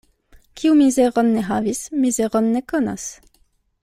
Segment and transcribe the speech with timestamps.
[0.61, 3.07] Kiu mizeron ne havis, mizeron ne konas.